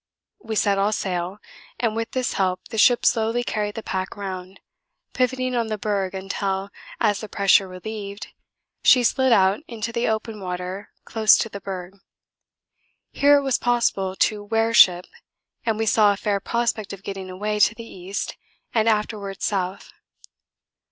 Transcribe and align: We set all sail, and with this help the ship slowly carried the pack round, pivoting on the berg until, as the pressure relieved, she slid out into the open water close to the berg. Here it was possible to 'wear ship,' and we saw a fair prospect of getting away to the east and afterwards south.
We 0.43 0.55
set 0.55 0.79
all 0.79 0.91
sail, 0.91 1.37
and 1.79 1.95
with 1.95 2.09
this 2.13 2.33
help 2.33 2.69
the 2.69 2.79
ship 2.79 3.05
slowly 3.05 3.43
carried 3.43 3.75
the 3.75 3.83
pack 3.83 4.17
round, 4.17 4.59
pivoting 5.13 5.55
on 5.55 5.67
the 5.67 5.77
berg 5.77 6.15
until, 6.15 6.71
as 6.99 7.19
the 7.21 7.29
pressure 7.29 7.67
relieved, 7.67 8.29
she 8.83 9.03
slid 9.03 9.31
out 9.31 9.59
into 9.67 9.91
the 9.91 10.07
open 10.07 10.39
water 10.41 10.89
close 11.05 11.37
to 11.37 11.49
the 11.49 11.61
berg. 11.61 11.99
Here 13.11 13.37
it 13.37 13.43
was 13.43 13.59
possible 13.59 14.15
to 14.15 14.43
'wear 14.43 14.73
ship,' 14.73 15.05
and 15.67 15.77
we 15.77 15.85
saw 15.85 16.11
a 16.11 16.17
fair 16.17 16.39
prospect 16.39 16.93
of 16.93 17.03
getting 17.03 17.29
away 17.29 17.59
to 17.59 17.75
the 17.75 17.85
east 17.85 18.35
and 18.73 18.89
afterwards 18.89 19.45
south. 19.45 19.91